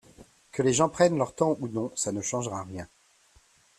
[0.51, 2.87] Que les gens prennent leur temps ou non ça ne changera rien.